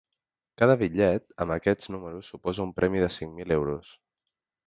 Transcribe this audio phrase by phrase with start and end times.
[0.61, 3.93] Cada bitllet amb aquests números suposa un premi de cinc mil euros.